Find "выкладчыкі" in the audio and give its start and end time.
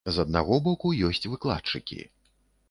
1.33-2.01